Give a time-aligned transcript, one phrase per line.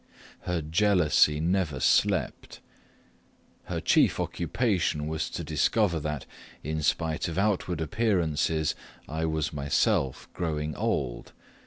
[0.47, 2.59] Her jealousy never slept.
[3.65, 6.25] Her chief occupation was to discover that,
[6.63, 8.73] in spite of outward appearances,
[9.07, 11.33] I was myself growing old.